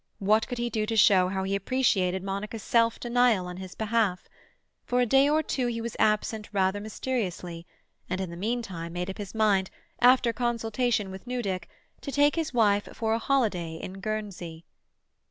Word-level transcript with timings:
What 0.17 0.47
could 0.47 0.57
he 0.57 0.71
do 0.71 0.87
to 0.87 0.97
show 0.97 1.27
how 1.27 1.43
he 1.43 1.55
appreciated 1.55 2.23
Monica's 2.23 2.63
self 2.63 2.99
denial 2.99 3.45
on 3.45 3.57
his 3.57 3.75
behalf? 3.75 4.27
For 4.83 4.99
a 4.99 5.05
day 5.05 5.29
or 5.29 5.43
two 5.43 5.67
he 5.67 5.79
was 5.79 5.95
absent 5.99 6.49
rather 6.51 6.79
mysteriously, 6.79 7.67
and 8.09 8.19
in 8.19 8.31
the 8.31 8.35
meantime 8.35 8.93
made 8.93 9.11
up 9.11 9.19
his 9.19 9.35
mind, 9.35 9.69
after 9.99 10.33
consultation 10.33 11.11
with 11.11 11.27
Newdick, 11.27 11.69
to 12.01 12.11
take 12.11 12.35
his 12.35 12.51
wife 12.51 12.89
for 12.93 13.13
a 13.13 13.19
holiday 13.19 13.75
in 13.75 13.99
Guernsey. 14.01 14.65